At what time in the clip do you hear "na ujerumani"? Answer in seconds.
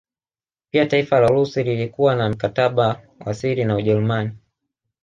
3.65-4.31